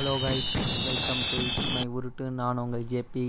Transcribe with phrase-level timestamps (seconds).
[0.00, 0.50] Hello guys
[0.84, 3.24] welcome to its my உருட்டு நான் உங்கள் ஜேபி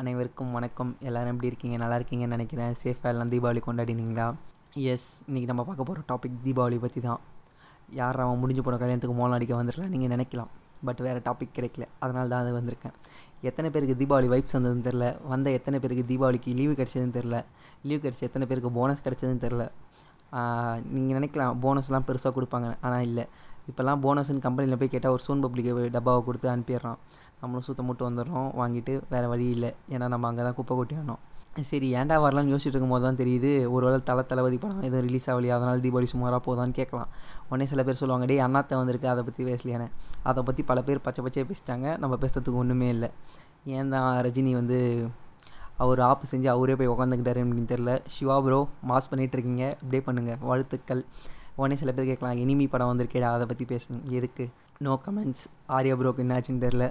[0.00, 0.90] அனைவருக்கும் வணக்கம்.
[1.08, 1.76] எல்லோரும் எப்படி இருக்கீங்க?
[1.82, 2.72] நல்லா இருக்கீங்கன்னு நினைக்கிறேன்.
[2.80, 4.24] சேஃபாக எல்லாம் தீபாவளி கொண்டாடினீங்களா?
[4.92, 7.20] எஸ் இன்றைக்கி நம்ம பார்க்க போகிற டாபிக் தீபாவளி பற்றி தான்.
[8.00, 10.50] யார் அவன் முடிஞ்சு போன கல்யாணத்துக்கு மோளம் அடிக்க வந்துருக்கலாம் நீங்கள் நினைக்கலாம்.
[10.88, 11.86] பட் வேறு டாபிக் கிடைக்கல.
[12.04, 12.96] அதனால தான் அது வந்திருக்கேன்.
[13.50, 17.38] எத்தனை பேருக்கு தீபாவளி வைப்ஸ் வந்ததுன்னு தெரில வந்த எத்தனை பேருக்கு தீபாவளிக்கு லீவு கிடச்சதுன்னு தெரில
[17.90, 19.66] லீவ் கிடச்சி எத்தனை பேருக்கு போனஸ் கிடச்சதுன்னு தெரில
[20.96, 21.54] நீங்கள் நினைக்கலாம்.
[21.66, 22.70] போனஸ்லாம் பெருசாக கொடுப்பாங்க.
[22.88, 23.26] ஆனால் இல்லை.
[23.70, 27.00] இப்போல்லாம் போனஸ்ன்னு கம்பெனியில் போய் கேட்டால் ஒரு சூன் பப்ளிக் டப்பாவை கொடுத்து அனுப்பிடுறான்.
[27.42, 28.48] நம்மளும் சுத்த மட்டும் வந்துடுறோம்.
[28.60, 29.72] வாங்கிட்டு வேறு வழி இல்லை.
[29.94, 31.20] ஏன்னா நம்ம அங்கே தான் குப்பை கொட்டி ஆனோம்.
[31.68, 35.54] சரி ஏன்டா வரலாம்னு யோசிச்சுட்டு இருக்கும்போது தான் தெரியுது ஒரு வேளை தலை தளபதி படம் எதுவும் ரிலீஸ் ஆகலையா?
[35.58, 37.10] அதனால் தீபாவளி சுமாராக போதான்னு கேட்கலாம்.
[37.48, 39.88] உடனே சில பேர் சொல்லுவாங்க டே அண்ணாத்தை வந்திருக்கு அதை பற்றி பேசலையானே
[40.30, 41.86] அதை பற்றி பல பேர் பச்சை பச்சையாக பேசிட்டாங்க.
[42.02, 43.10] நம்ம பேசுறதுக்கு ஒன்றுமே இல்லை.
[43.78, 44.78] ஏன் தான் ரஜினி வந்து
[45.84, 51.02] அவர் ஆப்பு செஞ்சு அவரே போய் உக்காந்துக்கிட்டாரு அப்படின்னு தெரில சிவா ப்ரோ மாஸ் பண்ணிகிட்ருக்கீங்க இப்படியே பண்ணுங்கள் வாழ்த்துக்கள்.
[51.60, 54.44] உடனே சில பேர் கேட்கலாம் எனிமி படம் வந்திருக்கேடா அதை பற்றி பேசணும் எதுக்கு?
[54.78, 55.44] நோ கமெண்ட்ஸ்
[55.76, 56.84] ஆர்யா ப்ரோக்கு என்னாச்சுன்னு தெரில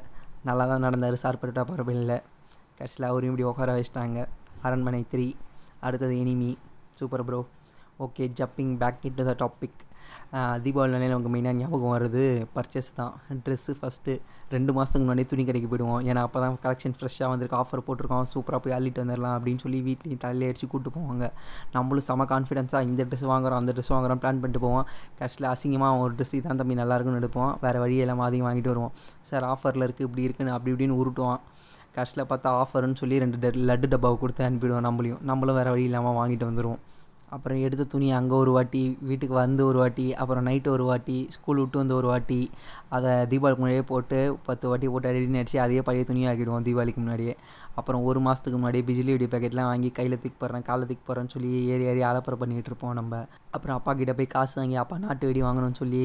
[0.44, 2.14] நல்லா தான் நடந்தார் சார் பட்டுட்டா பரவாயில்ல
[2.78, 4.20] கடைசியில் அவரையும் இப்படி உட்கார வச்சிட்டாங்க.
[4.62, 5.26] அரண்மனை த்ரீ
[5.80, 6.52] அடுத்தது enemy
[7.00, 7.40] super bro
[8.06, 9.80] okay jumping back in to the topic
[10.64, 12.24] தீபாவளினாலே நமக்கு மெயினாக ஞாபகம் வருது
[12.56, 13.14] பர்ச்சேஸ் தான்.
[13.46, 14.14] ட்ரெஸ்ஸு ஃபஸ்ட்டு
[14.56, 16.02] ரெண்டு மாதத்துக்கு முன்னாடியே துணி கடைக்கு போயிடுவோம்.
[16.10, 17.58] ஏன்னா அப்போ தான் கலெக்ஷன் ஃப்ரெஷ்ஷாக வந்திருக்கு.
[17.62, 18.28] ஆஃபர் போட்டிருக்கோம்.
[18.34, 21.28] சூப்பராக போய் அள்ளிட்டு வந்துடலாம் அப்படின்னு சொல்லி வீட்லேயும் தலையில அடிச்சு கூப்பிட்டு போவாங்க.
[21.76, 24.86] நம்மளும் செம கான்ஃபிடென்ஸாக இந்த ட்ரெஸ் வாங்குறோம் அந்த ட்ரெஸ் வாங்குறோம் பிளான் பண்ணிட்டு போவோம்.
[25.20, 27.52] கடைசியில் அசிங்கமாக ஒரு ட்ரெஸ் தான் தம்பி நல்லாயிருக்குன்னு எடுப்போம்.
[27.66, 28.94] வேறு வழியெல்லாம் அதிகம் வாங்கிட்டு வருவோம்.
[29.32, 31.42] சார் ஆஃபரில் இருக்குது இப்படி இருக்குன்னு அப்படி இப்படின்னு உருட்டுவான்
[31.98, 33.38] கஷ்டில் பார்த்தா ஆஃபர்னு சொல்லி ரெண்டு
[33.70, 35.22] லட்டு டப்பாவை கொடுத்து அனுப்பிடுவோம் நம்மளையும்.
[35.30, 36.82] நம்மளும் வேறு வழி இல்லாமல் வாங்கிட்டு வந்துடுவோம்
[37.30, 41.58] அப்புறம் எடுத்த துணி அங்கே ஒரு வாட்டி வீட்டுக்கு வந்து ஒரு வாட்டி அப்புறம் நைட்டு ஒரு வாட்டி ஸ்கூல்
[41.58, 42.50] விட்டு வந்து ஒரு வாட்டி
[42.90, 47.36] அதை தீபாவளிக்கு முன்னாடியே போட்டு பத்து வாட்டி போட்டு அடி அடிச்சு அதையே பழைய துணியாக ஆக்கிடுவோம் தீபாவளிக்கு முன்னாடியே.
[47.78, 51.52] அப்புறம் ஒரு மாதத்துக்கு முன்னாடியே பிஜிலி வெடி பேக்கெட்லாம் வாங்கி கையில் தூக்கி போடுறேன் காலை தூக்கி போடுறேன்னு சொல்லி
[51.74, 53.22] ஏறி ஏறி அலப்பறை பண்ணிகிட்டு இருப்போம் நம்ம.
[53.56, 56.04] அப்புறம் அப்பா கிட்டே போய் காசு வாங்கி அப்பா நாட்டு வெடி வாங்கணும்னு சொல்லி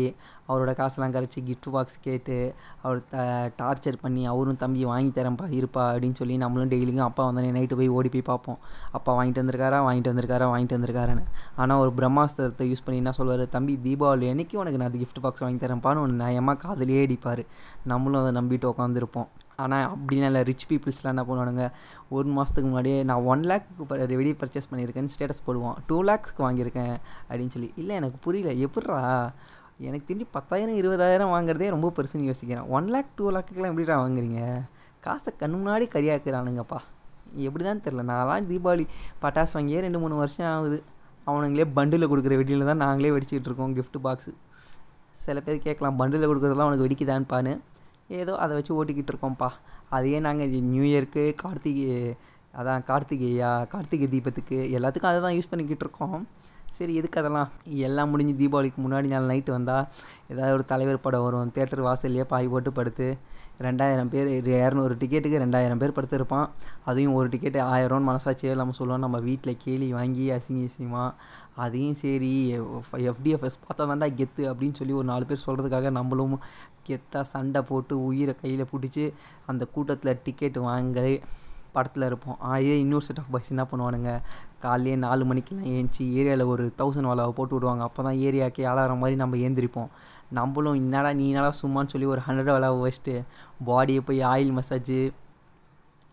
[0.48, 2.36] அவரோட காசெல்லாம் கரைச்சி கிஃப்ட் பாக்ஸ் கேட்டு
[2.84, 3.16] அவர் த
[3.60, 7.94] டார்ச்சர் பண்ணி அவரும் தம்பி வாங்கி தரேன்ப்பா இருப்பா அப்படின்னு சொல்லி நம்மளும் டெய்லியும் அப்பா வந்தோடனே நைட்டு போய்
[7.98, 8.58] ஓடி போய் பார்ப்போம்.
[8.98, 9.78] அப்பா வாங்கிட்டு வந்திருக்காரா?
[9.86, 10.48] வாங்கிட்டு வந்திருக்காரா?
[10.52, 11.24] வாங்கிட்டு வந்திருக்காருன்னு.
[11.62, 13.44] ஆனால் ஒரு பிரம்மாஸ்திரத்தை யூஸ் பண்ணி என்ன சொல்வார்?
[13.56, 17.42] தம்பி தீபாவளி அன்னைக்கு உனக்கு நான் கிஃப்ட் பாக்ஸ் வாங்கி தரேன்ப்பான்னு ஒன்று நியாயமாக காதலியே அடிப்பார்.
[17.92, 19.30] நம்மளும் அதை நம்பிட்டு உட்காந்துருப்போம்
[19.62, 20.42] ஆனால் அப்படிலாம் இல்லை.
[20.48, 21.64] ரிச் பீப்புள்ஸ்லாம் என்ன பண்ணுவானுங்க?
[22.16, 26.94] ஒரு மாதத்துக்கு முன்னாடியே நான் ஒன் லேக்கு ரெடி பர்ச்சேஸ் பண்ணியிருக்கேன்னு ஸ்டேட்டஸ் போடுவோம் டூ லேக்ஸ்க்கு வாங்கியிருக்கேன்
[27.28, 27.70] அப்படின்னு சொல்லி.
[27.82, 28.52] இல்லை எனக்கு புரியல.
[28.66, 28.98] எப்பட்றா
[29.88, 32.66] எனக்கு தெரிஞ்சு பத்தாயிரம் இருபதாயிரம் வாங்குறதே ரொம்ப பெருசுன்னு யோசிக்கிறேன்.
[32.78, 34.42] ஒன் லேக் டூ லேக்குக்கெலாம் எப்படிடா வாங்குறீங்க?
[35.06, 36.80] காசை கண்ணு முன்னாடி கரியாக்குறானுங்கப்பா
[37.46, 38.84] எப்படி தான் தெரில நான்லாம் தீபாவளி
[39.22, 40.78] பட்டாசு வாங்கியே ரெண்டு மூணு வருஷம் ஆகுது.
[41.30, 44.32] அவனுங்களே பண்டில் கொடுக்குற வெடியில் தான் நாங்களே வெடிச்சிட்டு இருக்கோம் கிஃப்ட் பாக்ஸு
[45.24, 47.52] சில பேர் கேட்கலாம் பண்டில் கொடுக்குறதுலாம் அவனுக்கு வெடிக்குதான்ப்பான்னு.
[48.08, 49.50] ஏதோ அதை வச்சு ஓட்டிக்கிட்டு இருக்கோம்ப்பா.
[49.88, 52.14] அதையே நாங்கள் நியூ இயர்க்கு கார்த்திகை
[52.58, 56.26] அதான் கார்த்திகையா கார்த்திகை தீபத்துக்கு எல்லாத்துக்கும் அதை தான் யூஸ் பண்ணிக்கிட்டு இருக்கோம்.
[56.70, 57.50] சரி எதுக்கு அதெல்லாம்?
[57.66, 59.86] எல்லாம் முடிஞ்சு தீபாவளிக்கு முன்னாடி நாள் நைட்டு வந்தால்
[60.28, 63.18] ஏதாவது ஒரு தலைவர் படம் வரும் தேட்டர் வாசல்லையே பாய் போட்டு படுத்து
[63.66, 66.46] ரெண்டாயிரம் பேர் இரநூறு டிக்கெட்டுக்கு ரெண்டாயிரம் பேர் படுத்திருப்பான்.
[66.90, 71.12] அதையும் ஒரு டிக்கெட்டு ஆயிரம்னு மனசாட்சியே இல்லாமல் சொல்லுவோம் நம்ம வீட்டில் கேலி வாங்கி அசிங்க அசிங்கமாக
[71.64, 72.32] அதையும் சரி
[73.10, 76.36] எஃப்டிஎஃப்எஸ் பார்த்தா தாண்டா கெத்து அப்படின்னு சொல்லி ஒரு நாலு பேர் சொல்கிறதுக்காக நம்மளும்
[76.88, 79.04] கெத்தாக சண்டை போட்டு உயிரை கையில் பிடிச்சி
[79.52, 81.00] அந்த கூட்டத்தில் டிக்கெட் வாங்க
[81.76, 82.36] படத்தில் இருப்போம்.
[82.48, 84.10] அதே இன்னொரு செட் ஆஃப் பாய்ஸ் என்ன பண்ணுவானுங்க?
[84.64, 87.82] காலையே நாலு மணிக்கெலாம் ஏஞ்சி ஏரியாவில் ஒரு தௌசண்ட் வாலாவை போட்டு விடுவாங்க.
[87.82, 89.90] அப்போ தான் ஏரியாவுக்கு ஆளாகிற மாதிரி நம்ம ஏந்திரிப்போம்.
[90.30, 93.22] நம்மளும் என்னடா நீ என்னடா சும்மான்னு சொல்லி ஒரு ஹண்ட்ரட் வாலாவை வச்சுட்டு
[93.66, 95.12] பாடியை போய் oil massage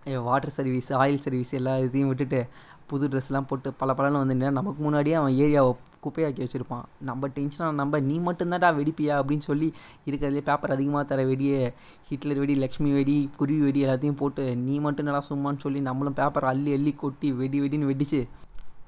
[0.06, 2.48] water service oil service எல்லா இதையும் விட்டுட்டு
[2.88, 6.84] புது ட்ரெஸ்லாம் போட்டு பல பலன்னு வந்துட்டேன் நமக்கு முன்னாடியே அவன் ஏரியாவை குப்பையாக்கி வச்சுருப்பான்.
[7.00, 9.16] நம்ம டென்ஷனாக நம்ம நீ மட்டும்தான்டா வெடிப்பியா?
[9.22, 9.74] அப்படின்னு சொல்லி
[10.06, 11.72] இருக்கிறதுலே பேப்பர் அதிகமாக தர வெடியே
[12.10, 16.46] ஹிட்லர் வெடி லக்ஷ்மி வெடி குருவி வெடி எல்லாத்தையும் போட்டு நீ மட்டும் நல்லா சும்மான்னு சொல்லி நம்மளும் பேப்பர்
[16.46, 18.28] அள்ளி அள்ளி கொட்டி வெடி வெடின்னு வெடிச்சு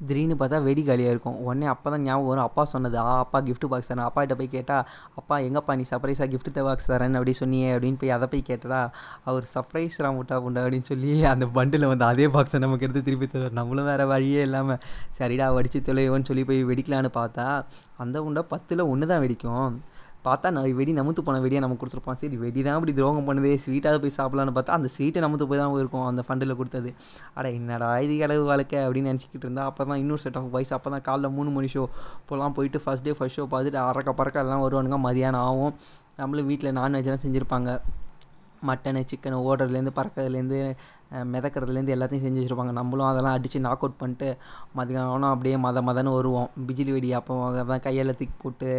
[0.08, 1.38] திடீர்னு பார்த்தா வெடி காலியாக இருக்கும்.
[1.48, 2.48] உடனே அப்போ தான் ஞாபகம் வரும்.
[2.50, 4.08] அப்பா சொன்னது ஆ அப்பா கிஃப்ட் பாக்ஸ் தரேன்.
[4.10, 4.84] அப்பாகிட்ட போய் கேட்டால்
[5.20, 8.82] அப்பா எங்கப்பா நீ சர்ப்ரைஸாக கிஃப்ட் பாக்ஸ் தரேன் அப்படி சொன்னியே அப்படின்னு போய் அதை போய் கேட்டடா
[9.30, 13.58] அவர் சர்ப்ரைஸ் ராமுட்டா புண்டா அப்படின்னு சொல்லி அந்த பண்டில் வந்து அதே பாக்ஸை நமக்கு எடுத்து திருப்பி தருவார்.
[13.62, 14.82] நம்மளும் வேறு வழியே இல்லாமல்
[15.20, 17.48] சரிடா வடித்து தொலைவோன்னு சொல்லி போய் வெடிக்கலான்னு பார்த்தா
[18.06, 19.74] அந்த உண்டை பத்தில் ஒன்று தான் வெடிக்கும்.
[20.28, 22.18] பார்த்தா நான் வெடி நமுத்து போன வெடியை நம்ம கொடுத்துருப்போம்.
[22.22, 25.76] சரி வெடி தான் இப்படி துரோகம் பண்ணுதே ஸ்வீட்டாக போய் சாப்பிட்லான்னு பார்த்தா அந்த ஸ்வீட்டை நமுத்து போய் தான்
[25.82, 26.92] இருக்கும் அந்த ஃபண்டில் கொடுத்தது.
[27.38, 30.92] அட என்னடா இது கடவு வாழ்க்கை அப்படின்னு நினச்சிக்கிட்டு இருந்தால் அப்போ தான் இன்னொரு செட் ஆஃப் பாய்ஸ் அப்போ
[30.96, 31.84] தான் காலைல மூணு மணி ஷோ
[32.22, 35.76] இப்போலாம் போயிட்டு ஃபஸ்ட் டே ஃபஸ்ட் ஷோ பார்த்துட்டு அறக்க பறக்க எல்லாம் வருவானுங்க மதியானம் ஆகும்.
[36.22, 37.70] நம்மளும் வீட்டில் நான்வெஜ்லாம் செஞ்சுருப்பாங்க.
[38.68, 40.60] மட்டனு சிக்கனு ஓடுறதுலேருந்து பறக்கிறதுலேருந்து
[41.34, 42.74] மிதக்கிறதுலேருந்து எல்லாத்தையும் செஞ்சு வச்சுருப்பாங்க.
[42.80, 44.28] நம்மளும் அதெல்லாம் அடித்து நாக் அவுட் பண்ணிட்டு
[44.78, 46.48] மதியானம் அப்படியே மத மதன்னு வருவோம்.
[46.68, 47.34] பிஜிலி வெடி அப்போ
[47.72, 48.70] தான் கையில் தூக்கி போட்டு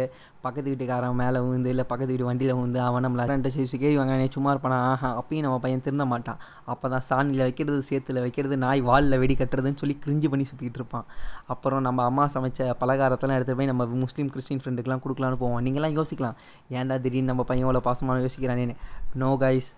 [0.45, 4.27] பக்கத்து வீட்டுக்காரன் மேலே விழுந்து இல்லை பக்கத்து வீட்டு வண்டியில் விழுந்து அவன் நம்மளை ரெண்டு சிசு கேள்வி வாங்க
[4.37, 4.79] சும்மா இருப்பானா?
[4.91, 6.39] ஆஹா அப்பயும் நம்ம பையன் திருந்த மாட்டான்.
[6.73, 11.07] அப்போ தான் சாணியில் வைக்கிறது சேத்துல வைக்கிறது நாய் வாலில் வெடி கட்டுறதுன்னு சொல்லி கிரிஞ்சு பண்ணி சுற்றிக்கிட்டு இருப்பான்.
[11.53, 15.63] அப்புறம் நம்ம அம்மா சமைச்ச பலகாரத்தெல்லாம் எடுத்துகிட்டு போய் நம்ம முஸ்லீம் கிறிஸ்டின் ஃப்ரெண்டுக்கெலாம் கொடுக்கலான்னு போவோம்.
[15.67, 16.37] நீங்களாம் யோசிக்கலாம்.
[16.79, 18.77] ஏன்டா திடீர்னு நம்ம பையன் இவ்வளோ பாசமான யோசிக்கிறானேன்னு.
[19.23, 19.71] நோ கைஸ்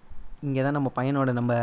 [0.45, 1.54] இங்கே தான் நம்ம பையனோட நம்ம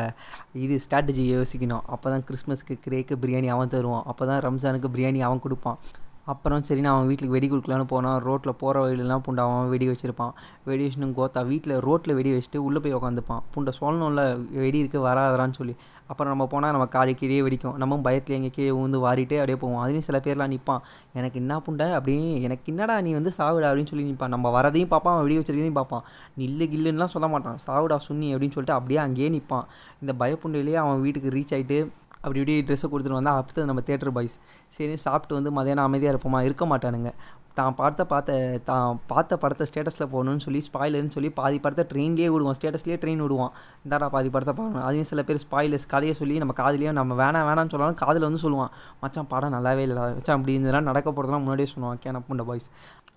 [0.52, 1.84] இது ஸ்ட்ராட்டஜி யோசிக்கணும்.
[1.94, 4.04] அப்போ தான் கிறிஸ்மஸ்க்கு கிரேக்கு பிரியாணி அவன் தருவான்.
[4.12, 5.78] அப்போ தான் ரம்ஜானுக்கு பிரியாணி அவன் கொடுப்பான்.
[6.26, 10.32] அப்புறம் சரி நான் அவன் வீட்டுக்கு வெடி கொடுக்கலான்னு போனால் ரோட்டில் போகிற வழியிலலாம் புண்டை அவன் வெடி வச்சுருப்பான்.
[10.64, 13.42] வெடி வச்சுன்னு கோத்தா வீட்டில் ரோட்டில் வெடி வச்சுட்டு உள்ளே போய் உக்காந்துப்பான்.
[13.54, 15.74] புண்டை சொல்லணும்ல வெடி இருக்குது வராதரான்னு சொல்லி.
[16.06, 17.76] அப்புறம் நம்ம போனால் நம்ம காலி கீழே வெடிக்கும்.
[17.76, 19.80] நம்ம பயத்தில் எங்கே கீழே விழுந்து வாரிட்டே அப்படியே போவோம்.
[19.84, 20.82] அதுலேயும் சில பேர்லாம் நிற்பான்
[21.12, 21.86] எனக்கு என்ன புண்டை?
[21.98, 23.68] அப்படின்னு எனக்கு என்னடா நீ வந்து சாவிடா?
[23.70, 26.02] அப்படின்னு சொல்லி நிற்பான் நம்ம வரதையும் பார்ப்பான் வெடி வச்சிருக்கதையும் பார்ப்பான்.
[26.38, 27.58] நில்லு கில்லுன்னுலாம் சொல்ல மாட்டான்.
[27.66, 29.64] சாவிடா சுண்ணி அப்படின்னு சொல்லிட்டு அப்படியே அங்கேயே நிற்பான்
[30.00, 31.78] இந்த பயப்புண்டையிலேயே அவன் வீட்டுக்கு ரீச் ஆகிட்டு
[32.24, 34.36] அப்படி இப்படி ட்ரெஸ்ஸை கொடுத்துட்டு வந்தால் அடுத்தது நம்ம தேட்டர் பாய்ஸ்
[34.76, 36.38] சரி சாப்பிட்டு வந்து மதியானம் அமைதியாக இருப்போமா?
[36.48, 37.10] இருக்க மாட்டானுங்க.
[37.58, 38.36] தான் பார்த்த பார்த்த
[38.68, 42.56] தான் பார்த்த படத்தை ஸ்டேட்டஸில் போகணும்னு சொல்லி ஸ்பாயிலர்னு சொல்லி பாதி படத்தை ட்ரெயின்லேயே விடுவான்.
[42.58, 43.52] ஸ்டேட்டஸ்லேயே ட்ரெயின் விடுவான்.
[43.84, 47.74] இந்தாடா பாதி படத்தை பார்க்கணும் அதையும் சில பேர் ஸ்பாயிலர்ஸ் கதையை சொல்லி நம்ம காதுலேயே நம்ம வேணாம் வேணாம்னு
[47.74, 48.72] சொன்னாலும் காதில் வந்து சொல்லுவான்.
[49.02, 52.00] மச்சான் படம் நல்லாவே இல்லை மச்சான் அப்படி இருந்ததுலாம் நடக்க போகிறதுலாம் முன்னாடியே சொல்லுவான்.
[52.06, 52.68] கேன புண்ட பாய்ஸ்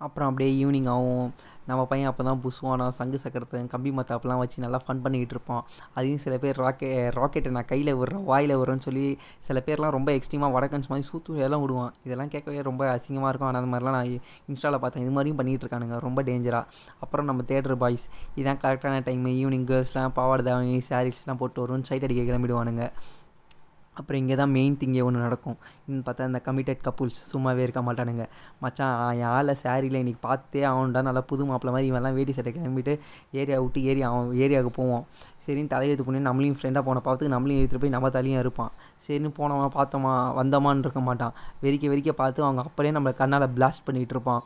[0.06, 1.30] அப்புறம் அப்படியே ஈவினிங் ஆகும்.
[1.70, 5.64] நம்ம பையன் அப்போ தான் புசுவானா சங்கு சக்கரத்தை கம்பி மத்தாப்பெல்லாம் வச்சு நல்லா ஃபன் பண்ணிக்கிட்டு இருப்பான்.
[5.98, 9.06] அதையும் சில பேர் ராக்கெ ராக்கெட்டை நான் கையில் விடுறேன் வாயில் விடுறேன்னு சொல்லி
[9.48, 11.92] சில பேர்லாம் ரொம்ப எக்ஸ்ட்ரீமாக வடக்கன்ஸ் மாதிரி சூத்து எல்லாம் விடுவான்.
[12.08, 13.50] இதெல்லாம் கேட்கவே ரொம்ப அசிங்கமாக இருக்கும்.
[13.52, 14.14] ஆனால் அந்த மாதிரிலாம் நான்
[14.52, 15.06] இன்ஸ்டாவில் பார்த்தேன்.
[15.08, 16.00] இது மாதிரியும் பண்ணிகிட்டு இருக்கானுங்க.
[16.08, 16.66] ரொம்ப டேஞ்சராக
[17.06, 18.08] அப்புறம் நம்ம தேட்டர் பாய்ஸ்
[18.42, 22.86] இதான் கரெக்டான டைம் ஈவினிங் கேர்ள்ஸ்லாம் பாவாடை தாவணி சாரீஸ்லாம் போட்டு வரும் சைட் அடிக்க கிளம்பிடுவானுங்க.
[24.00, 25.58] அப்புறம் இங்கே தான் மெயின் திங்கே ஒன்று நடக்கும்.
[25.88, 28.26] இன்னும் பார்த்தா இந்த கமிட்டட் கப்புள்ஸ் சும்மாவே இருக்க மாட்டானுங்க.
[28.64, 32.94] மச்சான் என் ஆளை சாரியில் இன்றைக்கி பார்த்தே அவன்டா நல்லா புது மாப்பிள்ள மாதிரி இவெல்லாம் வேட்டி சட்டை கிளம்பிட்டு
[33.42, 35.06] ஏரியா விட்டு ஏரியா அவன் ஏரியாவுக்கு போவோம்
[35.46, 38.72] சரின்னு தலையெழுத்து பண்ணி நம்மளையும் ஃப்ரெண்டாக போன பார்த்துக்கு நம்மளையும் எடுத்துகிட்டு போய் நம்ம தலையும் இருப்பான்
[39.06, 41.34] சரின்னு போனவன் பார்த்தோமா வந்தோமான்னு இருக்க மாட்டான்.
[41.64, 44.44] வெறிக்க வெறிக்க பார்த்து அவங்க அப்படியே நம்மளை கண்ணால் பிளாஸ்ட் பண்ணிகிட்டு இருப்பான்.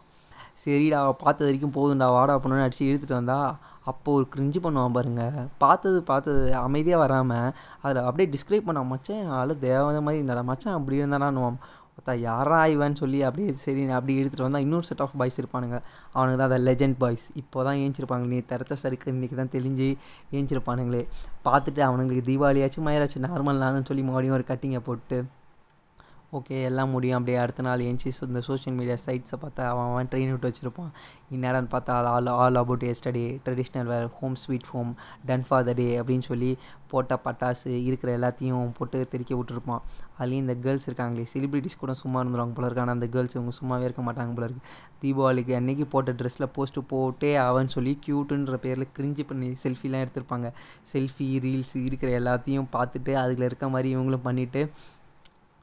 [0.57, 3.37] சரிடா பார்த்தது வரைக்கும் போதும்டா வாடா பண்ணணும்னு அடித்து இழுத்துட்டு வந்தா
[3.91, 7.53] அப்போ ஒரு கிரிஞ்சு பண்ணுவான் பாருங்கள் பார்த்தது பார்த்தது அமைதியாக வராமல்
[7.83, 11.57] அதில் அப்படியே டிஸ்கிரைப் பண்ண மச்சான் ஆள் தேவத மாதிரி இருந்தாடா மச்சான் அப்படி இருந்தானான்னுவான்.
[11.93, 15.77] ஒருத்தா யாரா இவன்னு சொல்லி அப்படியே சரி அப்படி எடுத்துகிட்டு வந்தால் இன்னொரு செட் ஆஃப் பாய்ஸ் இருப்பானுங்க.
[16.15, 18.25] அவனுக்கு தான் அதை லெஜெண்ட் பாய்ஸ் இப்போ தான் ஏஞ்சிருப்பாங்க.
[18.33, 19.89] நீ தரத்த சரிக்கு இன்றைக்கி தான் தெளிஞ்சு
[20.37, 21.03] ஏஞ்சிருப்பானுங்களே.
[21.47, 25.19] பார்த்துட்டு அவனுங்களுக்கு தீபாவளியாச்சும் மயிராச்சு நார்மல் நானும் சொல்லி மறுபடியும் ஒரு கட்டிங்கை போட்டு
[26.37, 27.15] ஓகே எல்லாம் முடியும்.
[27.17, 30.91] அப்படியே அடுத்த நாள் ஏஞ்சி இந்த சோஷியல் மீடியா சைட்ஸை பார்த்தா அவன் அவன் ட்ரெயின் விட்டு வச்சுருப்பான்.
[31.35, 34.91] என்னடான்னு பார்த்தா all all about yesterday traditional wear home sweet home
[35.29, 36.51] done for the day அப்படின்னு சொல்லி
[36.91, 39.81] போட்ட பட்டாசு இருக்கிற எல்லாத்தையும் போட்டு தெறிக்க விட்டுருப்பான்.
[40.19, 43.85] அதுலேயும் இந்த கேர்ள்ஸ் இருக்காங்களே செலிப்ரிட்டிஸ் கூட சும்மா இருந்துருவாங்க போல இருக்காங்க ஆனால் அந்த கேர்ள்ஸ் இவங்க சும்மாவே
[43.89, 44.63] இருக்க மாட்டாங்க போல இருக்கு.
[45.03, 50.49] தீபாவளிக்கு அன்றைக்கி போட்ட ட்ரெஸ்ஸில் போஸ்ட்டு போட்டே அவன் சொல்லி க்யூட்டுன்ற பேரில் கிரிஞ்சு பண்ணி செல்ஃபிலாம் எடுத்திருப்பாங்க.
[50.93, 54.63] செல்ஃபி ரீல்ஸ் இருக்கிற எல்லாத்தையும் பார்த்துட்டு அதில் இருக்க மாதிரி இவங்களும் பண்ணிவிட்டு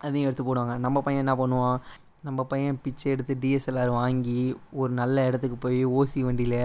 [0.06, 0.75] அதையும் எடுத்து போடுவாங்க.
[0.85, 1.79] நம்ம பையன் என்ன பண்ணுவான்?
[2.27, 4.41] நம்ம பையன் பிச்சை எடுத்து டிஎஸ்எல்ஆர் வாங்கி
[4.81, 6.61] ஒரு நல்ல இடத்துக்கு போய் ஓசி வண்டியில்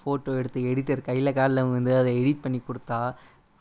[0.00, 3.00] ஃபோட்டோ எடுத்து எடிட்டர் கையில் காலில் வந்து அதை எடிட் பண்ணி கொடுத்தா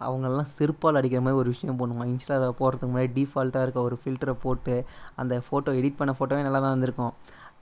[0.01, 2.09] அவங்களெல்லாம் செருப்பால் அடிக்கிற மாதிரி ஒரு விஷயம் பண்ணுவான்.
[2.13, 4.75] இன்ஸ்டாவில் போகிறதுக்கு முன்னாடி டிஃபால்ட்டாக இருக்க ஒரு ஃபில்டரை போட்டு
[5.21, 7.13] அந்த ஃபோட்டோ எடிட் பண்ண ஃபோட்டோவே நல்லா தான் வந்திருக்கும்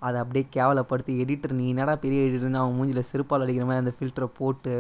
[0.08, 4.30] அதை அப்படியே கேவலப்படுத்தி எடிட்டர் நீ என்னடா பெரிய எடிட்டர்னு அவன் மூஞ்சில் செருப்பால் அடிக்கிற மாதிரி அந்த ஃபில்டரை
[4.40, 4.74] போட்டு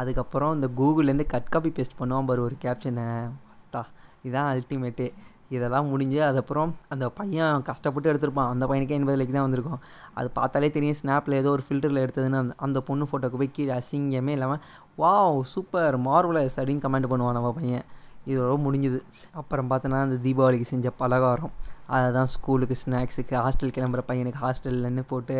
[0.00, 3.06] அதுக்கப்புறம் இந்த கூகுள்லேருந்து கட் காப்பி பேஸ்ட் பண்ணுவான் பாரு ஒரு கேப்ஷனை
[3.54, 3.82] அத்தா
[4.28, 5.08] இதான் அல்டிமேட்டே
[5.56, 8.50] இதெல்லாம் முடிஞ்சு அதுக்கப்புறம் அந்த பையன் கஷ்டப்பட்டு எடுத்திருப்பான்.
[8.54, 9.80] அந்த பையனுக்கே எண்பது லைக் தான் வந்திருக்கும்.
[10.18, 14.34] அது பார்த்தாலே தெரியும் ஸ்னாப்பில் ஏதோ ஒரு ஃபில்டரில் எடுத்ததுன்னு அந்த அந்த பொண்ணு ஃபோட்டோக்கு போய் கீழே அசிங்கமே
[14.38, 14.62] இல்லாமல்
[15.02, 17.86] வாவ் சூப்பர் மார்வலஸ் அப்படின்னு கமெண்ட் பண்ணுவான் நம்ம பையன்.
[18.32, 18.98] இதோட முடிஞ்சுது.
[19.40, 21.54] அப்புறம் பார்த்தோன்னா அந்த தீபாவளிக்கு செஞ்ச பலகாரம்.
[21.94, 25.36] அதை தான் ஸ்கூலுக்கு ஸ்நாக்ஸுக்கு ஹாஸ்டல் கிளம்புற பையனுக்கு ஹாஸ்டல்லன்னு போட்டு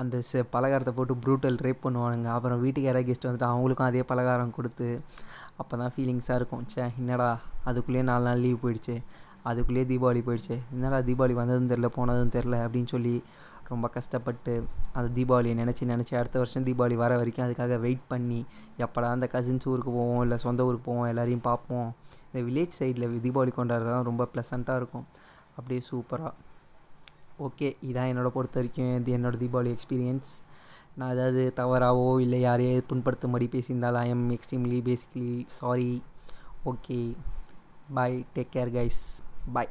[0.00, 0.22] அந்த
[0.54, 2.28] பலகாரத்தை போட்டு ப்ரூட்டல் ரேப் பண்ணுவானுங்க.
[2.36, 4.88] அப்புறம் வீட்டுக்கு யாராவது கெஸ்ட் வந்துட்டு அவங்களுக்கும் அதே பலகாரம் கொடுத்து
[5.62, 6.64] அப்போ தான் ஃபீலிங்ஸாக இருக்கும்.
[6.72, 7.28] சே என்னடா
[7.70, 8.96] அதுக்குள்ளேயே நாலு நாள் லீவ் போயிடுச்சு.
[9.50, 10.56] அதுக்குள்ளேயே தீபாவளி போயிடுச்சு.
[10.74, 13.14] என்னடா தீபாவளி வந்ததும் தெரில போனதும் தெரில அப்படின்னு சொல்லி
[13.68, 14.52] ரொம்ப கஷ்டப்பட்டு
[14.92, 18.40] அந்த தீபாவளியை நினச்சி நினச்சி அடுத்த வருஷம் தீபாவளி வர வரைக்கும் அதுக்காக வெயிட் பண்ணி
[18.84, 21.88] எப்படா அந்த கசின்ஸ் ஊருக்கு போவோம் இல்லை சொந்த ஊருக்கு போவோம் எல்லோரையும் பார்ப்போம்.
[22.30, 25.06] இந்த வில்லேஜ் சைடில் தீபாவளி கொண்டாடுறதுலாம் ரொம்ப ப்ளசண்ட்டாக இருக்கும்.
[25.56, 26.32] அப்படியே சூப்பராக
[27.46, 30.32] ஓகே இதான் என்னோட பொறுத்த வரைக்கும் இது என்னோடய தீபாவளி எக்ஸ்பீரியன்ஸ்
[30.98, 36.02] நான் ஏதாவது தவறாவோ இல்லை யாரையே புண்படுத்தும்படி பேசியிருந்தால் I am extremely basically sorry
[36.72, 36.98] okay
[37.94, 39.00] bye take care guys
[39.52, 39.70] bye